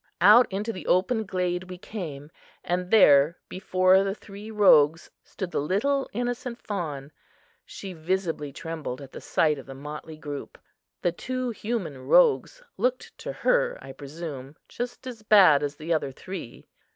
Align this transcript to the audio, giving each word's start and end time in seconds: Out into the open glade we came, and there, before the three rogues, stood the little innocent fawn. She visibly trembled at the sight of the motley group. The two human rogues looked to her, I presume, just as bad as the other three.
Out 0.19 0.47
into 0.51 0.73
the 0.73 0.87
open 0.87 1.25
glade 1.25 1.65
we 1.69 1.77
came, 1.77 2.31
and 2.63 2.89
there, 2.89 3.37
before 3.47 4.03
the 4.03 4.15
three 4.15 4.49
rogues, 4.49 5.11
stood 5.23 5.51
the 5.51 5.61
little 5.61 6.09
innocent 6.11 6.59
fawn. 6.59 7.11
She 7.67 7.93
visibly 7.93 8.51
trembled 8.51 8.99
at 8.99 9.11
the 9.11 9.21
sight 9.21 9.59
of 9.59 9.67
the 9.67 9.75
motley 9.75 10.17
group. 10.17 10.57
The 11.03 11.11
two 11.11 11.51
human 11.51 11.99
rogues 12.07 12.63
looked 12.77 13.15
to 13.19 13.31
her, 13.31 13.77
I 13.79 13.91
presume, 13.91 14.55
just 14.67 15.05
as 15.05 15.21
bad 15.21 15.61
as 15.61 15.75
the 15.75 15.93
other 15.93 16.11
three. 16.11 16.65